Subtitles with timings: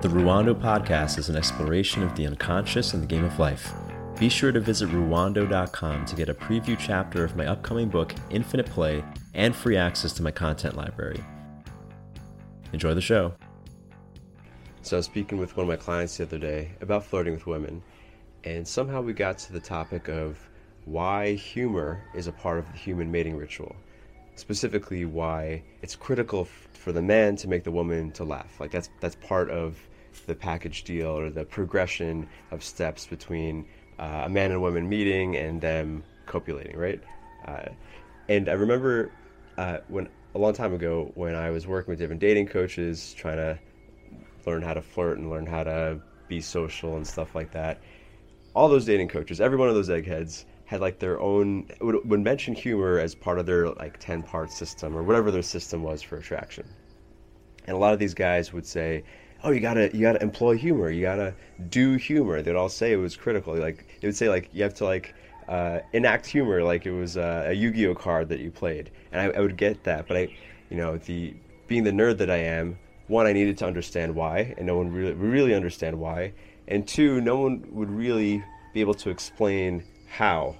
[0.00, 3.74] The Ruwando podcast is an exploration of the unconscious and the game of life.
[4.18, 8.64] Be sure to visit ruwando.com to get a preview chapter of my upcoming book, Infinite
[8.64, 11.22] Play, and free access to my content library.
[12.72, 13.34] Enjoy the show.
[14.80, 17.46] So, I was speaking with one of my clients the other day about flirting with
[17.46, 17.82] women,
[18.44, 20.38] and somehow we got to the topic of
[20.86, 23.76] why humor is a part of the human mating ritual.
[24.34, 28.58] Specifically, why it's critical for the man to make the woman to laugh.
[28.58, 29.78] Like that's that's part of
[30.26, 33.66] the package deal or the progression of steps between
[33.98, 37.02] uh, a man and woman meeting and them copulating, right?
[37.46, 37.68] Uh,
[38.28, 39.10] and I remember
[39.56, 43.36] uh, when a long time ago when I was working with different dating coaches, trying
[43.36, 43.58] to
[44.46, 47.80] learn how to flirt and learn how to be social and stuff like that.
[48.54, 52.20] All those dating coaches, every one of those eggheads, had like their own would, would
[52.20, 56.00] mention humor as part of their like 10 part system or whatever their system was
[56.00, 56.64] for attraction
[57.70, 59.04] and a lot of these guys would say
[59.44, 60.90] oh you gotta you gotta employ humor.
[60.90, 61.34] You gotta
[61.68, 62.42] do humor.
[62.42, 63.54] They'd all say it was critical.
[63.56, 65.14] Like they would say like you have to like
[65.48, 68.90] uh, enact humor like it was uh, a yu-gi-oh card that you played.
[69.12, 70.06] And I, I would get that.
[70.06, 70.28] But i
[70.70, 71.34] you know the
[71.66, 74.92] being the nerd that i am one i needed to understand why and no one
[74.92, 76.32] really really understand why.
[76.68, 80.56] And two no one would really be able to explain how.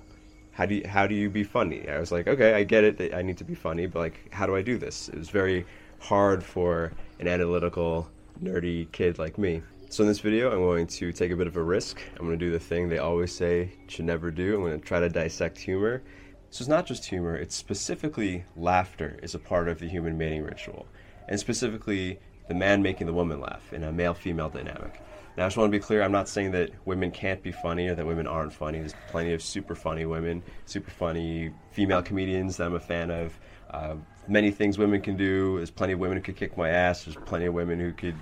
[0.53, 1.89] How do you, how do you be funny?
[1.89, 4.33] I was like okay i get it that i need to be funny but like
[4.33, 5.09] how do i do this?
[5.09, 5.65] It was very
[6.01, 8.09] hard for an analytical
[8.43, 9.63] nerdy kid like me.
[9.89, 12.01] So in this video i'm going to take a bit of a risk.
[12.19, 14.55] I'm going to do the thing they always say should never do.
[14.55, 16.03] I'm going to try to dissect humor.
[16.51, 20.43] So it's not just humor it's specifically laughter is a part of the human mating
[20.43, 20.87] ritual.
[21.29, 25.01] And specifically the man making the woman laugh in a male female dynamic.
[25.37, 27.89] Now, I just want to be clear I'm not saying that women can't be funny
[27.89, 28.81] or that women aren't funny.
[28.81, 33.39] There's plenty of super funny women, super funny female comedians that I'm a fan of.
[33.71, 33.95] Uh,
[34.31, 35.57] many things women can do.
[35.57, 37.05] There's plenty of women who could kick my ass.
[37.05, 38.15] There's plenty of women who could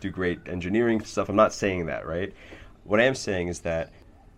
[0.00, 1.28] do great engineering stuff.
[1.28, 2.32] I'm not saying that, right?
[2.84, 3.92] What I am saying is that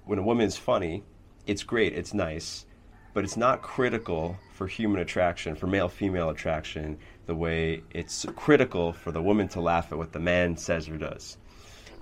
[0.07, 1.05] when a woman is funny,
[1.47, 2.65] it's great, it's nice,
[3.13, 8.93] but it's not critical for human attraction, for male female attraction, the way it's critical
[8.93, 11.37] for the woman to laugh at what the man says or does.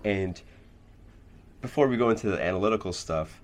[0.04, 0.40] And
[1.60, 3.40] before we go into the analytical stuff,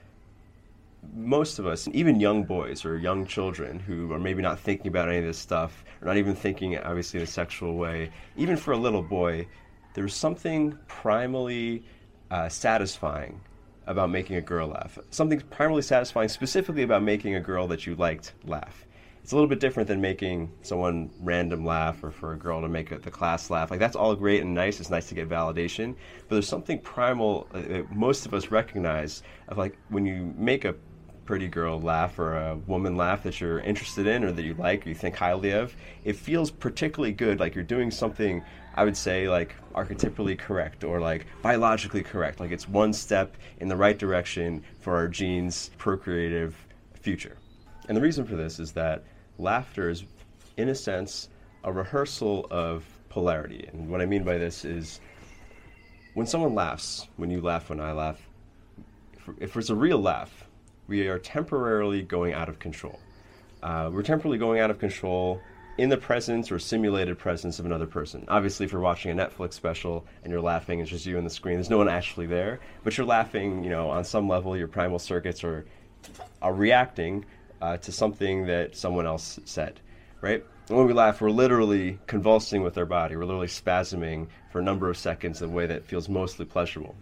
[1.15, 5.09] most of us, even young boys or young children who are maybe not thinking about
[5.09, 8.73] any of this stuff, or not even thinking, obviously, in a sexual way, even for
[8.73, 9.47] a little boy,
[9.95, 11.83] there's something primally
[12.31, 13.41] uh, satisfying
[13.87, 14.99] about making a girl laugh.
[15.11, 18.87] Something primarily satisfying specifically about making a girl that you liked laugh
[19.23, 22.69] it's a little bit different than making someone random laugh or for a girl to
[22.69, 23.71] make the class laugh.
[23.71, 24.81] Like that's all great and nice.
[24.81, 25.95] It's nice to get validation,
[26.29, 30.65] but there's something primal uh, that most of us recognize of like when you make
[30.65, 30.75] a
[31.25, 34.85] pretty girl laugh or a woman laugh that you're interested in or that you like
[34.85, 35.75] or you think highly of,
[36.05, 37.41] it feels particularly good.
[37.41, 38.43] Like you're doing something,
[38.75, 42.41] I would say, like archetypally correct or like biologically correct.
[42.41, 46.57] Like it's one step in the right direction for our genes' procreative
[46.95, 47.37] future.
[47.89, 49.05] And the reason for this is that
[49.39, 50.05] laughter is,
[50.57, 51.29] in a sense,
[51.65, 53.69] a rehearsal of polarity.
[53.73, 55.01] And what I mean by this is
[56.15, 58.21] when someone laughs, when you laugh, when I laugh,
[59.39, 60.42] if, it's a real laugh,
[60.89, 62.99] we are temporarily going out of control.
[63.63, 65.41] Uh, we're temporarily going out of control
[65.79, 68.25] in the presence or simulated presence of another person.
[68.29, 71.31] Obviously, if you're watching a Netflix special and you're laughing, it's just you on the
[71.31, 71.55] screen.
[71.57, 73.65] There's no one actually there, but you're laughing.
[73.65, 75.65] You know, on some level, your primal circuits are
[76.43, 77.25] are reacting
[77.61, 79.81] uh, to something that someone else said,
[80.21, 80.45] right?
[80.69, 83.17] And when we laugh, we're literally convulsing with our body.
[83.17, 86.95] We're literally spasming for a number of seconds in a way that feels mostly pleasurable.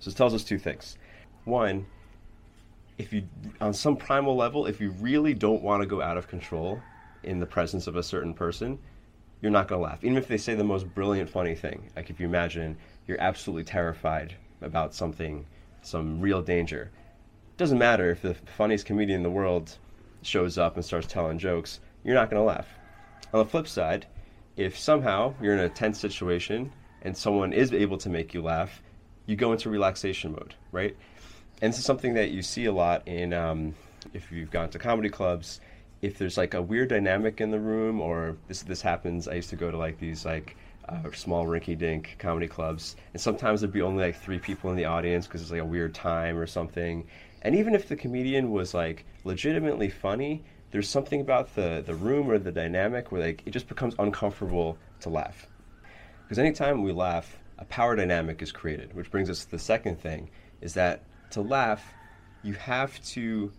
[0.00, 0.96] So this tells us two things.
[1.44, 1.86] One,
[3.00, 3.26] if you,
[3.60, 6.80] on some primal level, if you really don't want to go out of control
[7.22, 8.78] in the presence of a certain person,
[9.40, 10.04] you're not going to laugh.
[10.04, 11.90] Even if they say the most brilliant, funny thing.
[11.96, 15.46] Like if you imagine you're absolutely terrified about something,
[15.80, 16.90] some real danger,
[17.56, 19.76] doesn't matter if the funniest comedian in the world
[20.22, 22.68] shows up and starts telling jokes, you're not going to laugh.
[23.32, 24.06] On the flip side,
[24.56, 26.70] if somehow you're in a tense situation
[27.02, 28.82] and someone is able to make you laugh,
[29.24, 30.96] you go into relaxation mode, right?
[31.62, 33.74] And this is something that you see a lot in um,
[34.14, 35.60] if you've gone to comedy clubs.
[36.00, 39.28] If there's like a weird dynamic in the room, or this this happens.
[39.28, 40.56] I used to go to like these like
[40.88, 44.86] uh, small rinky-dink comedy clubs, and sometimes there'd be only like three people in the
[44.86, 47.06] audience because it's like a weird time or something.
[47.42, 52.30] And even if the comedian was like legitimately funny, there's something about the, the room
[52.30, 55.46] or the dynamic where like it just becomes uncomfortable to laugh.
[56.22, 60.00] Because anytime we laugh, a power dynamic is created, which brings us to the second
[60.00, 60.30] thing
[60.60, 61.92] is that to laugh,
[62.42, 63.52] you have to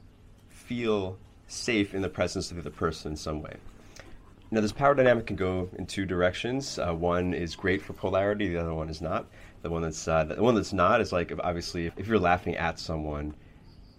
[0.50, 3.56] feel safe in the presence of the other person in some way.
[4.54, 6.78] Now, this power dynamic can go in two directions.
[6.78, 9.28] Uh, one is great for polarity, the other one is not.
[9.62, 12.56] The one that's uh, the one that's not is like obviously if, if you're laughing
[12.56, 13.36] at someone,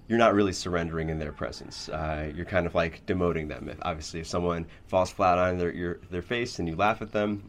[0.08, 1.88] you're not really surrendering in their presence.
[1.88, 3.68] Uh, you're kind of like demoting them.
[3.68, 7.12] If, obviously, if someone falls flat on their your, their face and you laugh at
[7.12, 7.48] them,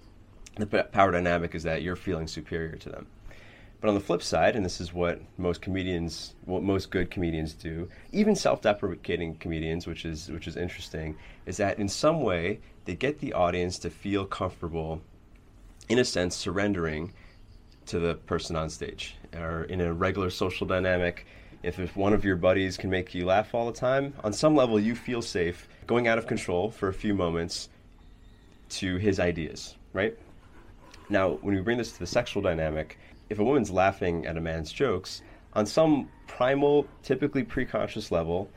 [0.57, 3.07] the power dynamic is that you're feeling superior to them.
[3.83, 7.51] But on the flip side, and this is what most comedians, what most good comedians
[7.53, 12.95] do, even self-deprecating comedians, which is which is interesting, is that in some way they
[12.95, 15.01] get the audience to feel comfortable,
[15.89, 17.11] in a sense, surrendering
[17.87, 19.17] to the person on stage.
[19.35, 21.25] Or in a regular social dynamic,
[21.61, 24.55] if if one of your buddies can make you laugh all the time, on some
[24.55, 27.67] level you feel safe going out of control for a few moments
[28.69, 30.17] to his ideas, right?
[31.09, 32.97] Now, when we bring this to the sexual dynamic,
[33.29, 35.21] if a woman's laughing at a man's jokes,
[35.53, 38.49] on some primal, typically preconscious level,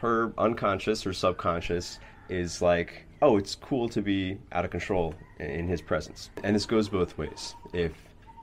[0.00, 1.98] her unconscious or subconscious
[2.28, 6.30] is like, oh, it's cool to be out of control in his presence.
[6.42, 7.54] And this goes both ways.
[7.72, 7.92] If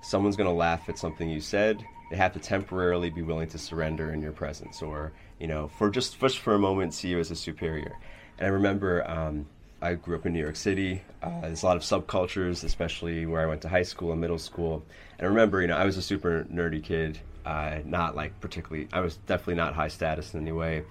[0.02, 3.58] someone's going to laugh at something you said, they have to temporarily be willing to
[3.58, 7.20] surrender in your presence or, you know, for just, just for a moment, see you
[7.20, 7.98] as a superior.
[8.38, 9.46] And I remember um,
[9.84, 11.02] I grew up in New York City.
[11.22, 14.40] Uh, there's a lot of subcultures, especially where I went to high school and middle
[14.40, 14.82] school.
[15.20, 18.88] And I remember, you know, I was a super nerdy kid, uh, not like particularly.
[18.94, 20.86] I was definitely not high status in any way,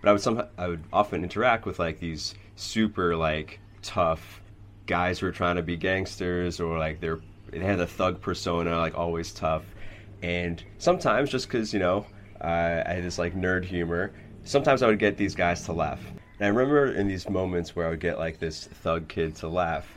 [0.00, 0.42] but I would some.
[0.56, 4.40] I would often interact with like these super like tough
[4.86, 8.78] guys who were trying to be gangsters or like they're they had a thug persona,
[8.78, 9.64] like always tough.
[10.22, 12.06] And sometimes, just because you know,
[12.40, 14.12] uh, I had this like nerd humor,
[14.44, 16.00] sometimes I would get these guys to laugh
[16.40, 19.48] and I remember in these moments where I would get like this thug kid to
[19.48, 19.88] laugh,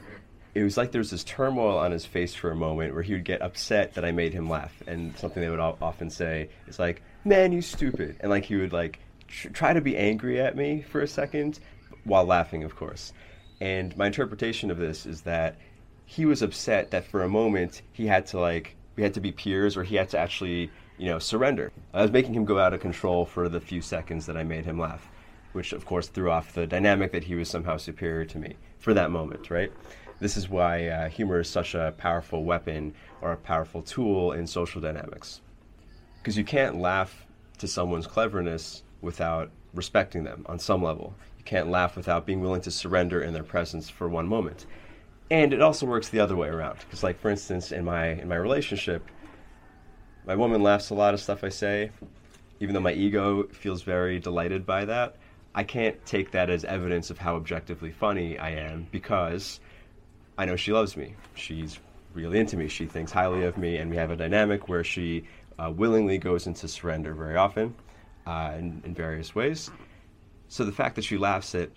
[0.55, 3.13] it was like there was this turmoil on his face for a moment where he
[3.13, 4.73] would get upset that I made him laugh.
[4.87, 8.17] And something they would often say is like, man, you stupid.
[8.19, 11.59] And like he would like tr- try to be angry at me for a second
[12.05, 13.13] while laughing, of course.
[13.61, 15.57] And my interpretation of this is that
[16.05, 19.31] he was upset that for a moment he had to like, we had to be
[19.31, 21.71] peers or he had to actually, you know, surrender.
[21.93, 24.65] I was making him go out of control for the few seconds that I made
[24.65, 25.07] him laugh
[25.53, 28.93] which of course threw off the dynamic that he was somehow superior to me for
[28.93, 29.71] that moment, right?
[30.19, 34.45] This is why uh, humor is such a powerful weapon or a powerful tool in
[34.45, 35.41] social dynamics.
[36.19, 37.25] Because you can't laugh
[37.57, 41.15] to someone's cleverness without respecting them on some level.
[41.39, 44.67] You can't laugh without being willing to surrender in their presence for one moment.
[45.31, 46.77] And it also works the other way around.
[46.79, 49.09] Because, like for instance, in my in my relationship,
[50.25, 51.89] my woman laughs a lot of stuff I say,
[52.59, 55.15] even though my ego feels very delighted by that.
[55.53, 59.59] I can't take that as evidence of how objectively funny I am because
[60.37, 61.15] I know she loves me.
[61.35, 61.77] She's
[62.13, 62.69] really into me.
[62.69, 65.25] She thinks highly of me, and we have a dynamic where she
[65.59, 67.75] uh, willingly goes into surrender very often
[68.25, 69.69] uh, in, in various ways.
[70.47, 71.69] So the fact that she laughs at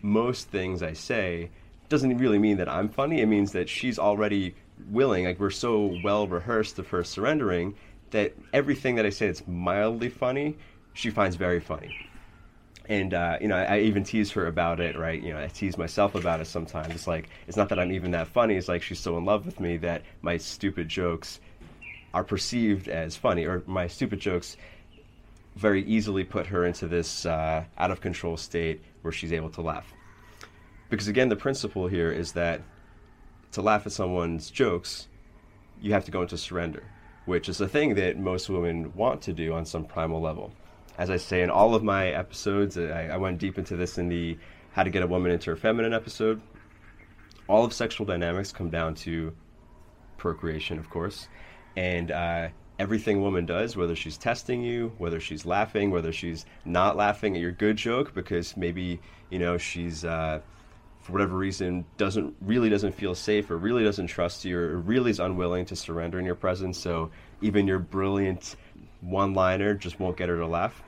[0.00, 1.50] most things I say
[1.90, 3.20] doesn't really mean that I'm funny.
[3.20, 4.54] It means that she's already
[4.90, 5.24] willing.
[5.24, 7.74] Like we're so well rehearsed of her surrendering
[8.10, 10.56] that everything that I say that's mildly funny,
[10.94, 12.07] she finds very funny
[12.88, 15.22] and uh, you know, I, even tease her about it, right?
[15.22, 16.94] You know, I tease myself about it sometimes.
[16.94, 18.56] It's like it's not that I'm even that funny.
[18.56, 21.40] It's like she's so in love with me that my stupid jokes
[22.14, 24.56] are perceived as funny, or my stupid jokes
[25.54, 29.60] very easily put her into this uh, out of control state where she's able to
[29.60, 29.92] laugh.
[30.88, 32.62] Because again, the principle here is that
[33.52, 35.08] to laugh at someone's jokes,
[35.82, 36.84] you have to go into surrender,
[37.26, 40.52] which is a thing that most women want to do on some primal level
[40.98, 44.08] as I say in all of my episodes, I, I went deep into this in
[44.08, 44.36] the
[44.72, 46.40] How to Get a Woman into Her Feminine episode.
[47.46, 49.32] All of sexual dynamics come down to
[50.16, 51.28] procreation, of course,
[51.76, 52.48] and uh,
[52.80, 57.40] everything woman does, whether she's testing you, whether she's laughing, whether she's not laughing at
[57.40, 59.00] your good joke because maybe
[59.30, 60.40] you know she's uh,
[61.00, 65.10] for whatever reason doesn't really doesn't feel safe or really doesn't trust you or really
[65.10, 66.76] is unwilling to surrender in your presence.
[66.76, 68.56] So even your brilliant
[69.00, 70.82] one liner just won't get her to laugh.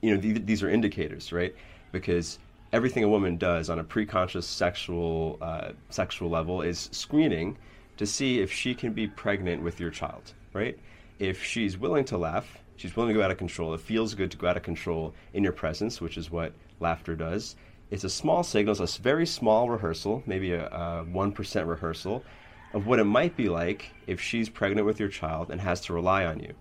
[0.00, 1.54] You know, th- these are indicators, right?
[1.92, 2.38] Because
[2.72, 7.56] everything a woman does on a preconscious sexual uh, sexual level is screening
[7.96, 10.78] to see if she can be pregnant with your child, right?
[11.18, 13.72] If she's willing to laugh, she's willing to go out of control.
[13.74, 17.14] It feels good to go out of control in your presence, which is what laughter
[17.14, 17.54] does.
[17.90, 22.24] It's a small signal, it's a very small rehearsal, maybe a one percent rehearsal
[22.72, 25.92] of what it might be like if she's pregnant with your child and has to
[25.92, 26.52] rely on you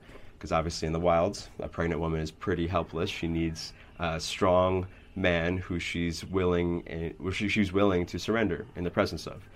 [0.44, 3.10] because obviously in the wilds, a pregnant woman is pretty helpless.
[3.10, 4.86] She needs a strong
[5.16, 9.48] man who she's willing, eh, who she's willing to surrender in the presence of.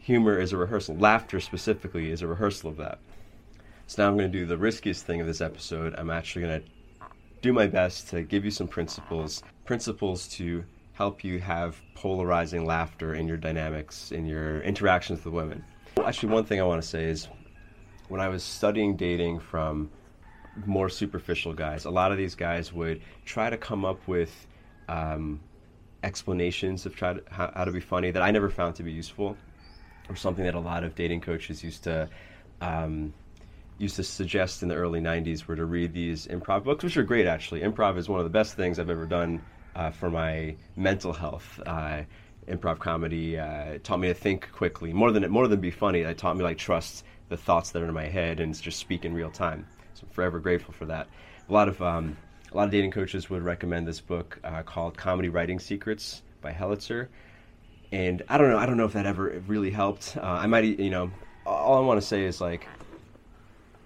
[0.00, 0.94] Humor is a rehearsal.
[0.96, 2.98] Laughter specifically is a rehearsal of that.
[3.86, 5.94] So now I'm going to do the riskiest thing of this episode.
[5.96, 6.66] I'm actually going to
[7.40, 13.14] do my best to give you some principles, principles to help you have polarizing laughter
[13.14, 15.64] in your dynamics, in your interactions with women.
[16.04, 17.26] Actually, one thing I want to say is
[18.08, 19.90] when I was studying dating from
[20.66, 24.46] more superficial guys, a lot of these guys would try to come up with
[24.88, 25.40] um,
[26.02, 28.92] explanations of try to, how, how, to be funny that I never found to be
[28.92, 29.36] useful,
[30.08, 32.08] or something that a lot of dating coaches used to
[32.60, 33.12] um,
[33.78, 37.02] used to suggest in the early '90s were to read these improv books, which are
[37.02, 37.60] great actually.
[37.62, 39.42] Improv is one of the best things I've ever done
[39.74, 41.60] uh, for my mental health.
[41.64, 42.02] Uh,
[42.46, 46.00] improv comedy uh, taught me to think quickly more than more than be funny.
[46.00, 47.04] It taught me like trust
[47.34, 49.66] the thoughts that are in my head and just speak in real time.
[49.94, 51.08] So I'm forever grateful for that.
[51.48, 52.16] A lot of um,
[52.52, 56.52] a lot of dating coaches would recommend this book uh, called Comedy Writing Secrets by
[56.52, 57.08] Helitzer.
[57.90, 60.16] And I don't know, I don't know if that ever really helped.
[60.16, 61.10] Uh, I might, you know,
[61.44, 62.68] all I want to say is like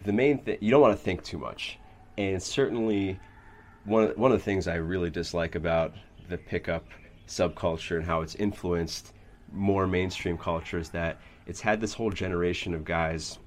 [0.05, 1.79] the main thing you don't want to think too much,
[2.19, 3.19] and certainly
[3.85, 5.95] one one of the things I really dislike about
[6.29, 6.85] the pickup
[7.27, 9.15] subculture and how it's influenced
[9.51, 11.17] more mainstream culture is that
[11.49, 13.39] it's had this whole generation of guys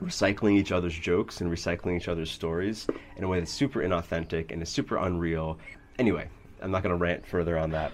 [0.00, 2.86] recycling each other's jokes and recycling each other's stories
[3.16, 5.58] in a way that's super inauthentic and is super unreal.
[5.98, 6.28] Anyway,
[6.62, 7.92] I'm not going to rant further on that.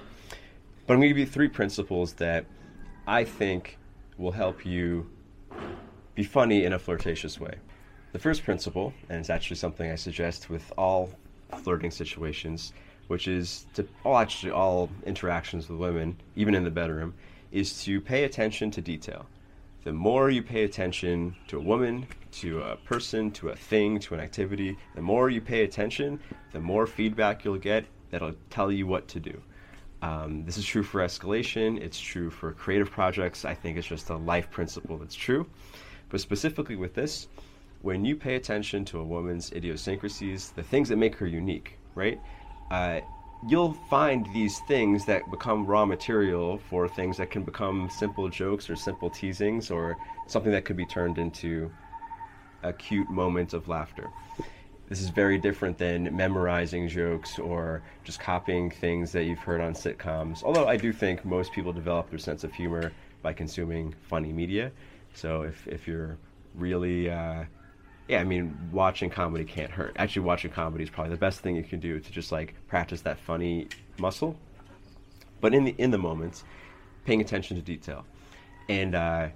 [0.86, 2.44] But I'm going to give you three principles that
[3.06, 3.78] I think
[4.18, 5.10] will help you
[6.14, 7.54] be funny in a flirtatious way.
[8.12, 11.10] The first principle, and it's actually something I suggest with all
[11.62, 12.72] flirting situations,
[13.06, 17.14] which is to all actually all interactions with women, even in the bedroom,
[17.52, 19.26] is to pay attention to detail
[19.82, 24.14] the more you pay attention to a woman, to a person, to a thing, to
[24.14, 26.20] an activity, the more you pay attention,
[26.52, 29.40] the more feedback you'll get that'll tell you what to do.
[30.02, 33.44] Um, this is true for escalation, it's true for creative projects.
[33.44, 35.46] I think it's just a life principle that's true.
[36.10, 37.28] But specifically with this,
[37.80, 42.20] when you pay attention to a woman's idiosyncrasies, the things that make her unique, right?
[42.70, 43.00] Uh,
[43.48, 48.68] you'll find these things that become raw material for things that can become simple jokes
[48.68, 51.70] or simple teasings or something that could be turned into
[52.62, 54.10] a cute moment of laughter.
[54.88, 59.72] This is very different than memorizing jokes or just copying things that you've heard on
[59.72, 60.42] sitcoms.
[60.42, 62.92] Although I do think most people develop their sense of humor
[63.22, 64.72] by consuming funny media.
[65.14, 66.18] So if, if you're
[66.54, 67.44] really uh,
[68.10, 69.94] yeah, I mean, watching comedy can't hurt.
[69.96, 73.02] Actually, watching comedy is probably the best thing you can do to just like practice
[73.02, 74.36] that funny muscle.
[75.40, 76.42] But in the in the moments,
[77.04, 78.04] paying attention to detail,
[78.68, 79.28] and uh,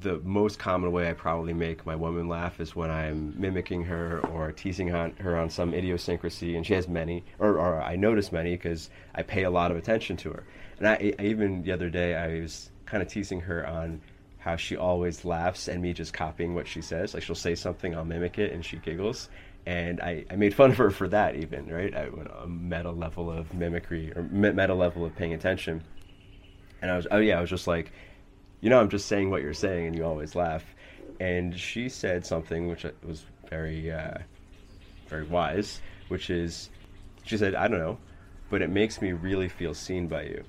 [0.00, 4.18] the most common way I probably make my woman laugh is when I'm mimicking her
[4.26, 8.56] or teasing her on some idiosyncrasy, and she has many, or, or I notice many
[8.56, 10.44] because I pay a lot of attention to her.
[10.78, 14.00] And I, I even the other day I was kind of teasing her on
[14.42, 17.14] how she always laughs and me just copying what she says.
[17.14, 19.28] Like she'll say something, I'll mimic it, and she giggles.
[19.66, 21.94] And I, I made fun of her for that, even right?
[21.94, 25.84] I went a meta level of mimicry or meta level of paying attention.
[26.80, 27.92] And I was, oh yeah, I was just like,
[28.60, 30.64] you know, I'm just saying what you're saying, and you always laugh.
[31.20, 34.18] And she said something which was very, uh,
[35.06, 36.68] very wise, which is,
[37.24, 37.98] she said, I don't know,
[38.50, 40.42] but it makes me really feel seen by you.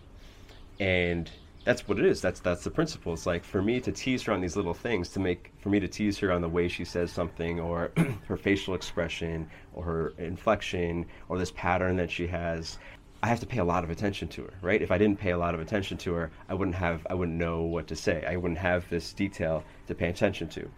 [0.79, 1.29] And
[1.63, 2.21] that's what it is.
[2.21, 3.13] That's that's the principle.
[3.13, 5.79] It's like for me to tease her on these little things, to make for me
[5.79, 7.91] to tease her on the way she says something, or
[8.27, 12.77] her facial expression, or her inflection, or this pattern that she has.
[13.21, 14.81] I have to pay a lot of attention to her, right?
[14.81, 17.37] If I didn't pay a lot of attention to her, I wouldn't have, I wouldn't
[17.37, 18.25] know what to say.
[18.27, 20.69] I wouldn't have this detail to pay attention to.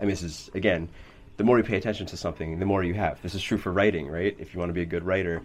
[0.00, 0.88] I mean, this is again,
[1.36, 3.22] the more you pay attention to something, the more you have.
[3.22, 4.34] This is true for writing, right?
[4.38, 5.42] If you want to be a good writer,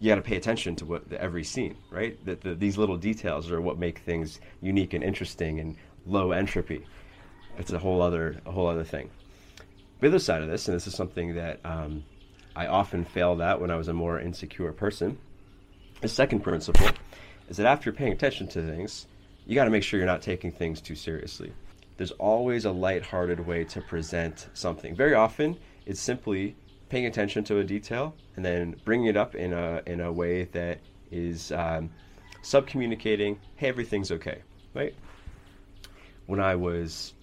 [0.00, 2.22] you got to pay attention to what the, every scene, right?
[2.24, 5.76] That the, these little details are what make things unique and interesting and
[6.06, 6.84] low entropy.
[7.58, 9.10] It's a whole other a whole other thing.
[10.00, 12.02] The other side of this, and this is something that um,
[12.56, 15.18] I often failed at when I was a more insecure person.
[16.00, 16.88] The second principle
[17.50, 19.06] is that after paying attention to things,
[19.46, 21.52] you got to make sure you're not taking things too seriously.
[21.98, 24.96] There's always a light-hearted way to present something.
[24.96, 26.56] Very often, it's simply
[26.90, 30.44] paying attention to a detail and then bringing it up in a in a way
[30.44, 30.80] that
[31.10, 31.88] is um,
[32.42, 33.38] sub communicating.
[33.56, 34.42] Hey, everything's okay,
[34.74, 34.94] right?
[36.26, 37.14] When I was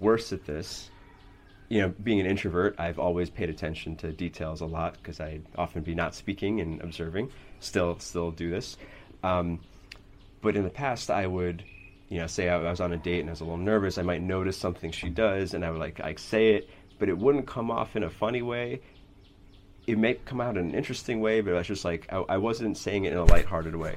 [0.00, 0.90] worse at this,
[1.68, 5.44] you know, being an introvert, I've always paid attention to details a lot because I'd
[5.56, 7.30] often be not speaking and observing.
[7.60, 8.76] Still, still do this.
[9.22, 9.60] Um,
[10.42, 11.64] but in the past, I would,
[12.08, 13.96] you know, say I was on a date and I was a little nervous.
[13.96, 16.68] I might notice something she does, and I would like like say it,
[16.98, 18.80] but it wouldn't come off in a funny way
[19.86, 22.36] it may come out in an interesting way, but I was just like, I, I
[22.38, 23.96] wasn't saying it in a lighthearted way.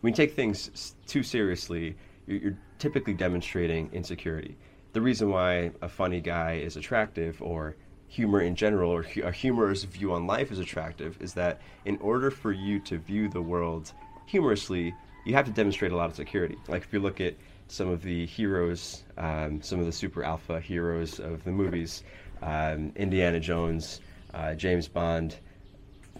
[0.00, 4.56] When you take things too seriously, you're, you're typically demonstrating insecurity.
[4.92, 7.76] The reason why a funny guy is attractive or
[8.08, 12.30] humor in general or a humorous view on life is attractive is that in order
[12.30, 13.92] for you to view the world
[14.26, 16.58] humorously, you have to demonstrate a lot of security.
[16.68, 17.34] Like if you look at
[17.68, 22.02] some of the heroes, um, some of the super alpha heroes of the movies,
[22.42, 24.00] um, Indiana Jones,
[24.34, 25.36] uh, James Bond,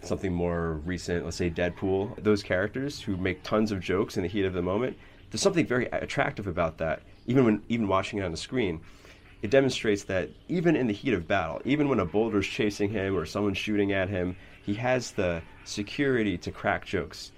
[0.01, 4.29] something more recent, let's say Deadpool, those characters who make tons of jokes in the
[4.29, 4.97] heat of the moment,
[5.31, 8.81] there's something very attractive about that, even when even watching it on the screen.
[9.41, 13.17] It demonstrates that even in the heat of battle, even when a boulder's chasing him
[13.17, 17.31] or someone's shooting at him, he has the security to crack jokes.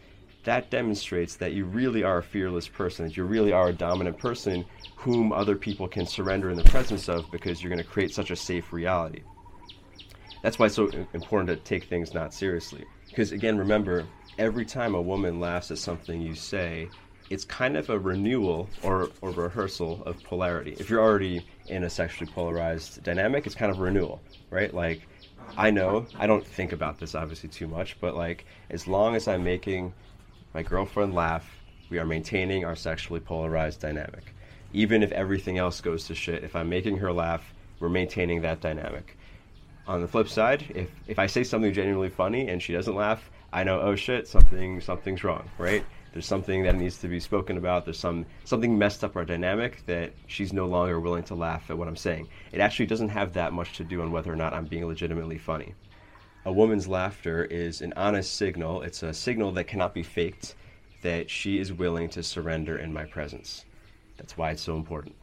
[0.43, 4.19] That demonstrates that you really are a fearless person, that you really are a dominant
[4.19, 4.65] person
[4.95, 8.29] whom other people can surrender in the presence of because you're going to create such
[8.29, 9.23] a safe reality.
[10.45, 12.85] That's why it's so important to take things not seriously.
[13.09, 14.05] Because again, remember,
[14.37, 16.91] every time a woman laughs at something you say,
[17.31, 20.77] it's kind of a renewal or, or rehearsal of polarity.
[20.79, 24.21] If you're already in a sexually polarized dynamic, it's kind of a renewal,
[24.51, 24.71] right?
[24.71, 25.07] Like,
[25.57, 29.27] I know, I don't think about this obviously too much, but like, as long as
[29.27, 29.95] I'm making
[30.53, 31.49] my girlfriend laugh,
[31.89, 34.35] we are maintaining our sexually polarized dynamic.
[34.73, 38.61] Even if everything else goes to shit, if I'm making her laugh, we're maintaining that
[38.61, 39.17] dynamic
[39.87, 43.29] on the flip side, if if I say something genuinely funny and she doesn't laugh,
[43.53, 45.85] I know oh shit, something something's wrong, right?
[46.13, 47.85] There's something that needs to be spoken about.
[47.85, 51.77] There's some something messed up our dynamic that she's no longer willing to laugh at
[51.77, 52.29] what I'm saying.
[52.51, 55.37] It actually doesn't have that much to do on whether or not I'm being legitimately
[55.37, 55.73] funny.
[56.45, 58.81] A woman's laughter is an honest signal.
[58.81, 60.55] It's a signal that cannot be faked
[61.01, 63.65] that she is willing to surrender in my presence.
[64.17, 65.15] That's why it's so important.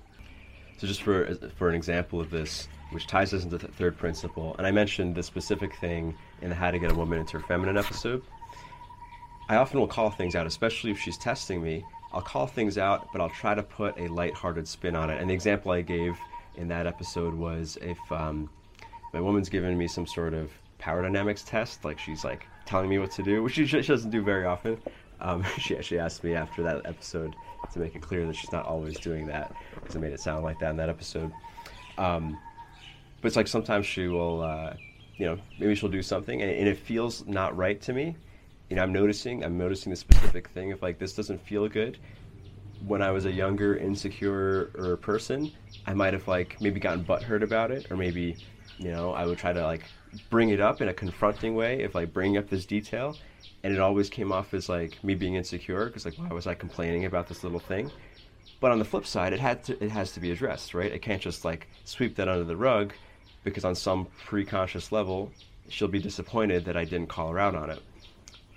[0.79, 4.55] So just for for an example of this, which ties us into the third principle.
[4.59, 7.47] And I mentioned this specific thing in the How to Get a Woman into Her
[7.47, 8.23] Feminine episode.
[9.49, 11.85] I often will call things out, especially if she's testing me.
[12.12, 15.21] I'll call things out, but I'll try to put a lighthearted spin on it.
[15.21, 16.19] And the example I gave
[16.57, 18.50] in that episode was if um,
[19.12, 22.99] my woman's given me some sort of power dynamics test, like she's like telling me
[22.99, 24.79] what to do, which she, she doesn't do very often.
[25.23, 27.35] Um, she actually asked me after that episode
[27.73, 30.45] to make it clear that she's not always doing that because I made it sound
[30.45, 31.33] like that in that episode.
[31.97, 32.38] Um,
[33.21, 34.75] but it's like sometimes she will, uh,
[35.17, 38.17] you know, maybe she'll do something and, and it feels not right to me.
[38.69, 40.73] You know, I'm noticing, I'm noticing the specific thing.
[40.73, 41.99] of like this doesn't feel good,
[42.86, 45.52] when I was a younger, insecure person,
[45.86, 48.36] I might have like maybe gotten butthurt about it, or maybe,
[48.78, 49.82] you know, I would try to like
[50.30, 53.16] bring it up in a confronting way if like bringing up this detail,
[53.62, 56.54] and it always came off as like me being insecure because like why was I
[56.54, 57.90] complaining about this little thing?
[58.60, 60.92] But on the flip side, it had to, it has to be addressed, right?
[60.92, 62.92] It can't just like sweep that under the rug
[63.45, 65.32] because on some pre-conscious level,
[65.68, 67.82] she'll be disappointed that I didn't call her out on it.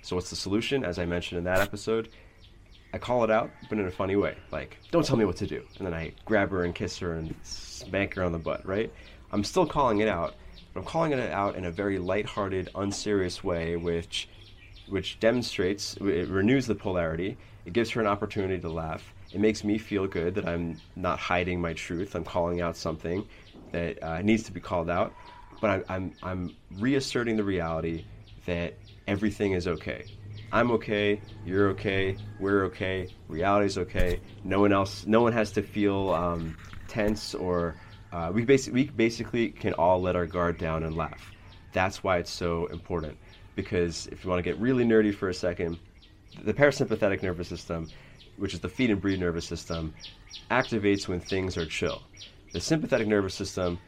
[0.02, 0.84] So what's the solution?
[0.84, 2.08] As I mentioned in that episode,
[2.96, 4.38] I call it out, but in a funny way.
[4.50, 5.62] Like, don't tell me what to do.
[5.76, 8.90] And then I grab her and kiss her and spank her on the butt, right?
[9.32, 10.34] I'm still calling it out,
[10.72, 14.28] but I'm calling it out in a very lighthearted, unserious way, which
[14.88, 17.36] which demonstrates, it renews the polarity.
[17.66, 19.12] It gives her an opportunity to laugh.
[19.30, 22.14] It makes me feel good that I'm not hiding my truth.
[22.14, 23.26] I'm calling out something
[23.72, 25.12] that uh, needs to be called out,
[25.60, 28.04] but I'm, I'm, I'm reasserting the reality
[28.46, 28.74] that
[29.06, 30.06] everything is okay.
[30.56, 34.20] I'm okay, you're okay, we're okay, reality's okay.
[34.42, 36.56] No one else, no one has to feel um,
[36.88, 37.74] tense or
[38.10, 41.30] uh, we, basically we basically can all let our guard down and laugh.
[41.74, 43.18] That's why it's so important.
[43.54, 45.78] Because if you want to get really nerdy for a second,
[46.42, 47.90] the parasympathetic nervous system,
[48.38, 49.92] which is the feed and breed nervous system,
[50.50, 52.00] activates when things are chill.
[52.54, 53.78] The sympathetic nervous system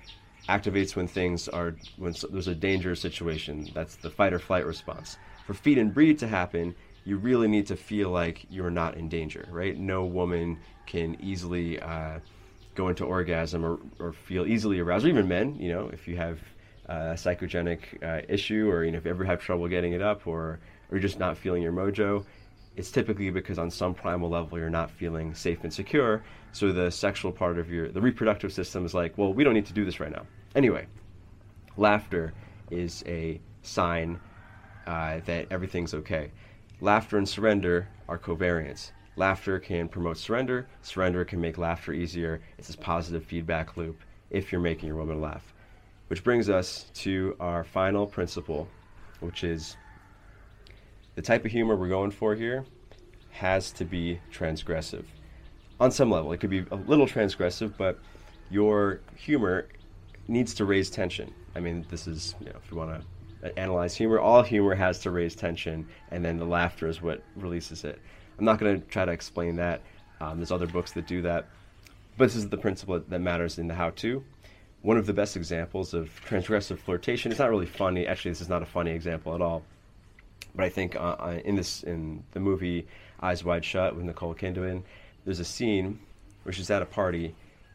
[0.50, 3.70] activates when things are when there's a dangerous situation.
[3.72, 5.16] That's the fight or flight response.
[5.48, 6.74] For feed and breed to happen,
[7.06, 9.78] you really need to feel like you're not in danger, right?
[9.78, 12.18] No woman can easily uh,
[12.74, 15.56] go into orgasm or, or feel easily aroused, or even men.
[15.58, 16.38] You know, if you have
[16.84, 20.26] a psychogenic uh, issue, or you know, if you ever have trouble getting it up,
[20.26, 20.60] or
[20.92, 22.26] or just not feeling your mojo,
[22.76, 26.22] it's typically because on some primal level you're not feeling safe and secure.
[26.52, 29.64] So the sexual part of your, the reproductive system is like, well, we don't need
[29.64, 30.26] to do this right now.
[30.54, 30.88] Anyway,
[31.78, 32.34] laughter
[32.70, 34.20] is a sign
[34.88, 36.30] uh, that everything's okay.
[36.80, 38.92] Laughter and surrender are covariants.
[39.16, 40.66] Laughter can promote surrender.
[40.80, 42.40] Surrender can make laughter easier.
[42.56, 45.52] It's this positive feedback loop if you're making your woman laugh.
[46.06, 48.66] Which brings us to our final principle,
[49.20, 49.76] which is
[51.16, 52.64] the type of humor we're going for here
[53.32, 55.04] has to be transgressive.
[55.80, 57.98] On some level, it could be a little transgressive, but
[58.50, 59.68] your humor
[60.28, 61.34] needs to raise tension.
[61.54, 63.06] I mean, this is, you know, if you want to
[63.56, 67.84] analyze humor, all humor has to raise tension, and then the laughter is what releases
[67.84, 68.00] it.
[68.38, 69.82] I'm not going to try to explain that.
[70.20, 71.46] Um, there's other books that do that.
[72.16, 74.24] But this is the principle that matters in the how to.
[74.82, 77.32] one of the best examples of transgressive flirtation.
[77.32, 78.06] It's not really funny.
[78.06, 79.62] Actually, this is not a funny example at all.
[80.54, 82.86] But I think uh, uh in this in the movie
[83.20, 84.82] Eyes Wide Shut with Nicole Kidman,
[85.24, 85.98] there's a scene
[86.42, 87.34] where she's at a party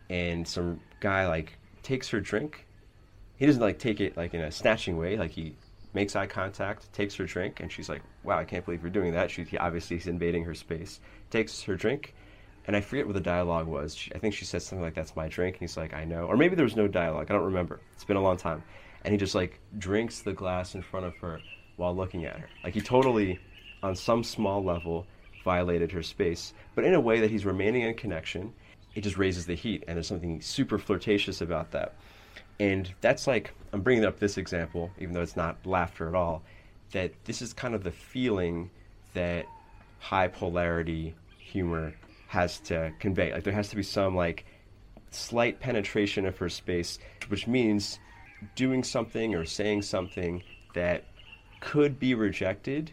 [0.10, 2.66] and some guy like takes her drink.
[3.38, 5.18] He doesn't like take it like in a snatching way.
[5.18, 5.56] Like he
[5.94, 9.14] makes eye contact, takes her drink, and she's like, "Wow, I can't believe you're doing
[9.14, 11.00] that." She obviously he's invading her space.
[11.30, 12.14] Takes her drink,
[12.68, 13.96] and I forget what the dialogue was.
[13.96, 16.26] She, I think she said something like, "That's my drink," and he's like, "I know,"
[16.26, 17.28] or maybe there was no dialogue.
[17.30, 17.80] I don't remember.
[17.94, 18.64] It's been a long time,
[19.04, 21.42] and he just like drinks the glass in front of her
[21.78, 22.50] while looking at her.
[22.64, 23.40] Like he totally,
[23.82, 25.08] on some small level,
[25.44, 28.54] violated her space, but in a way that he's remaining in connection.
[28.96, 31.96] It just raises the heat, and there's something super flirtatious about that.
[32.60, 36.44] And that's like, I'm bringing up this example, even though it's not laughter at all,
[36.92, 38.70] that this is kind of the feeling
[39.14, 39.46] that
[40.00, 41.94] high polarity humor
[42.28, 43.32] has to convey.
[43.32, 44.46] Like there has to be some like
[45.12, 48.00] slight penetration of her space, which means
[48.56, 51.06] doing something or saying something that
[51.60, 52.92] could be rejected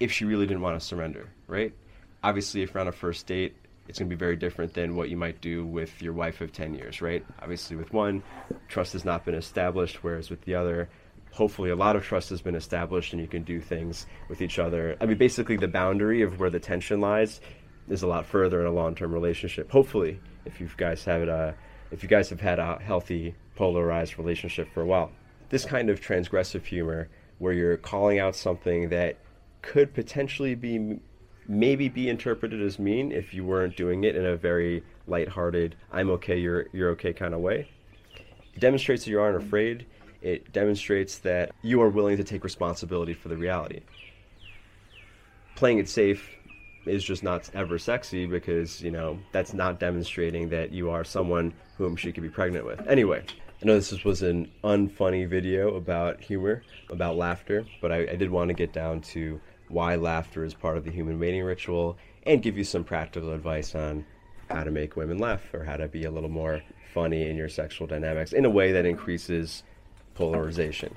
[0.00, 1.72] if she really didn't want to surrender, right?
[2.22, 3.54] Obviously, if you're on a first date,
[3.88, 6.52] it's going to be very different than what you might do with your wife of
[6.52, 7.24] 10 years, right?
[7.40, 8.22] Obviously, with one,
[8.68, 10.88] trust has not been established, whereas with the other,
[11.32, 14.58] hopefully a lot of trust has been established and you can do things with each
[14.58, 14.96] other.
[15.00, 17.40] I mean, basically, the boundary of where the tension lies
[17.88, 19.70] is a lot further in a long-term relationship.
[19.70, 21.52] Hopefully, if you guys have it, uh,
[21.90, 25.12] if you guys have had a healthy polarized relationship for a while,
[25.50, 29.16] this kind of transgressive humor, where you're calling out something that
[29.60, 30.98] could potentially be
[31.48, 36.10] maybe be interpreted as mean if you weren't doing it in a very lighthearted, I'm
[36.10, 37.66] okay, you're you're okay kind of way.
[38.54, 39.86] It demonstrates that you aren't afraid.
[40.22, 43.80] It demonstrates that you are willing to take responsibility for the reality.
[45.56, 46.30] Playing it safe
[46.86, 51.52] is just not ever sexy because, you know, that's not demonstrating that you are someone
[51.76, 52.86] whom she could be pregnant with.
[52.86, 53.24] Anyway,
[53.62, 58.30] I know this was an unfunny video about humor, about laughter, but I, I did
[58.30, 61.96] want to get down to why laughter is part of the human mating ritual
[62.26, 64.04] and give you some practical advice on
[64.50, 67.48] how to make women laugh or how to be a little more funny in your
[67.48, 69.62] sexual dynamics in a way that increases
[70.14, 70.94] polarization.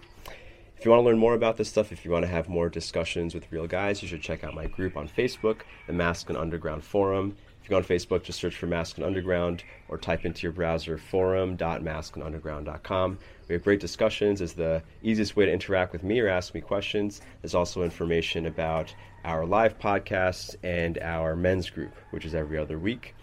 [0.77, 2.69] If you want to learn more about this stuff, if you want to have more
[2.69, 6.83] discussions with real guys, you should check out my group on Facebook, the Masculine Underground
[6.83, 7.35] Forum.
[7.67, 10.97] If you go on Facebook, just search for Masculine Underground or type into your browser
[10.97, 13.19] forum.masculineunderground.com.
[13.49, 14.39] We have great discussions.
[14.39, 17.19] It's the easiest way to interact with me or ask me questions.
[17.41, 22.79] There's also information about our live podcasts and our men's group, which is every other
[22.79, 23.13] week.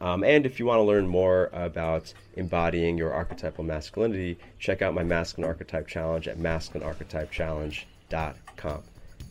[0.00, 4.94] Um, and if you want to learn more about embodying your archetypal masculinity, check out
[4.94, 8.82] my Masculine Archetype Challenge at masculinearchetypechallenge.com.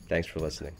[0.08, 0.76] Thanks for listening.